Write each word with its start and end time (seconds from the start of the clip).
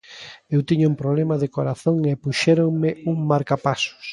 Eu 0.55 0.61
tiña 0.69 0.89
un 0.91 0.99
problema 1.01 1.35
de 1.41 1.51
corazón 1.55 1.97
e 2.11 2.13
puxéronme 2.23 2.89
un 3.11 3.17
marcapasos. 3.31 4.05